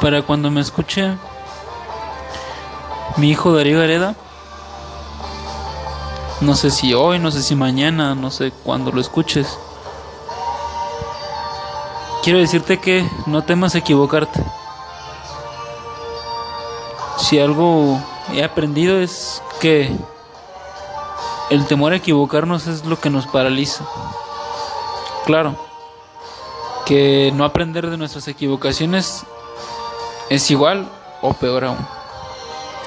[0.00, 1.16] para cuando me escuche
[3.16, 4.14] mi hijo Darío Hereda.
[6.40, 9.58] No sé si hoy, no sé si mañana, no sé cuándo lo escuches.
[12.22, 14.44] Quiero decirte que no temas equivocarte.
[17.16, 17.98] Si algo
[18.32, 19.90] he aprendido es que
[21.50, 23.84] el temor a equivocarnos es lo que nos paraliza.
[25.24, 25.56] Claro,
[26.86, 29.24] que no aprender de nuestras equivocaciones
[30.30, 30.88] es igual
[31.22, 31.97] o peor aún.